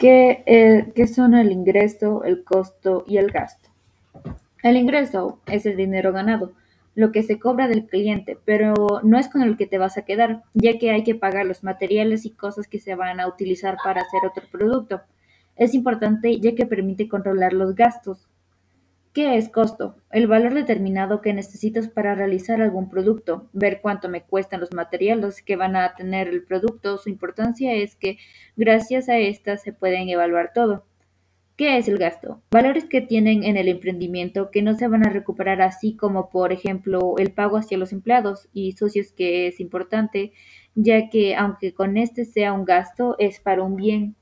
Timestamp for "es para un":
43.18-43.76